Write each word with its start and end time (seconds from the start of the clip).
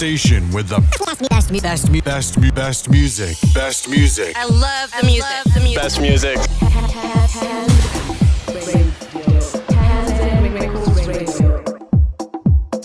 station 0.00 0.50
with 0.52 0.66
the 0.68 0.80
best, 1.28 1.52
best, 1.52 1.92
best, 1.92 2.04
best, 2.04 2.54
best 2.54 2.90
music. 2.90 3.36
Best 3.52 3.86
music. 3.86 4.34
I 4.34 4.46
love 4.46 4.90
the 4.98 5.04
music. 5.04 5.44
The 5.52 5.60
music. 5.60 5.76
Best 5.76 6.00
music. 6.00 6.38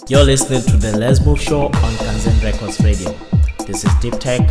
You're 0.09 0.25
listening 0.25 0.63
to 0.63 0.75
the 0.75 0.91
LesMove 0.99 1.39
Show 1.39 1.67
on 1.67 1.93
Kanzen 2.03 2.43
Records 2.43 2.81
Radio. 2.81 3.15
This 3.65 3.85
is 3.85 3.93
Deep 4.01 4.19
Tech. 4.19 4.41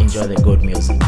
Enjoy 0.00 0.26
the 0.26 0.40
good 0.42 0.64
music. 0.64 1.00